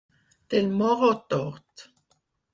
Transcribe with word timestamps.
Del 0.53 0.71
morro 0.79 1.11
tort. 1.35 1.87